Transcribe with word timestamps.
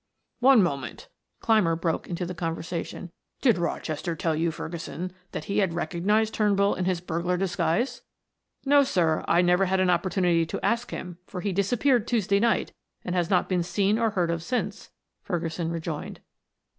"One 0.39 0.63
moment," 0.63 1.09
Clymer 1.41 1.75
broke 1.75 2.07
into 2.07 2.25
the 2.25 2.33
conversation. 2.33 3.11
"Did 3.39 3.59
Rochester 3.59 4.15
tell 4.15 4.35
you, 4.35 4.49
Ferguson, 4.49 5.13
that 5.31 5.43
he 5.43 5.59
had 5.59 5.75
recognized 5.75 6.33
Turnbull 6.33 6.73
in 6.73 6.85
his 6.85 6.99
burglar 7.01 7.37
disguise?" 7.37 8.01
"No, 8.65 8.81
sir; 8.81 9.23
I 9.27 9.43
never 9.43 9.65
had 9.65 9.79
an 9.79 9.91
opportunity 9.91 10.43
to 10.47 10.65
ask 10.65 10.89
him, 10.89 11.19
for 11.27 11.41
he 11.41 11.51
disappeared 11.53 12.07
Tuesday 12.07 12.39
night 12.39 12.71
and 13.05 13.13
has 13.13 13.29
not 13.29 13.47
been 13.47 13.61
seen 13.61 13.99
or 13.99 14.09
heard 14.09 14.31
of 14.31 14.41
since," 14.41 14.89
Ferguson 15.21 15.69
rejoined. 15.69 16.19